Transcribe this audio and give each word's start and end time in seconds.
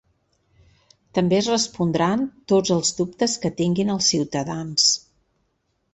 També 1.17 1.37
es 1.41 1.49
respondran 1.51 2.25
tots 2.53 2.73
els 2.77 2.95
dubtes 3.01 3.39
que 3.45 3.55
tinguin 3.61 3.93
els 3.97 4.09
ciutadans. 4.15 4.89